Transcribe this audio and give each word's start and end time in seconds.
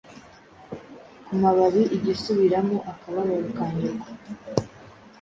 kumababi 1.25 1.81
Igusubiramo 1.95 2.77
akababaro 2.91 3.47
ka 3.57 3.65
nyoko. 3.75 4.07